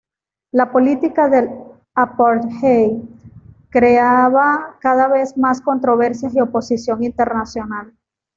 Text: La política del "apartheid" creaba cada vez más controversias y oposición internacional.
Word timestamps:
La 0.51 0.71
política 0.71 1.29
del 1.29 1.51
"apartheid" 1.93 3.03
creaba 3.69 4.75
cada 4.79 5.07
vez 5.09 5.37
más 5.37 5.61
controversias 5.61 6.33
y 6.35 6.41
oposición 6.41 7.03
internacional. 7.03 7.93